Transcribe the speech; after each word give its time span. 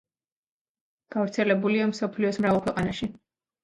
გავრცელებულია 1.17 1.93
მსოფლიოს 1.95 2.43
მრავალ 2.43 2.69
ქვეყანაში. 2.69 3.17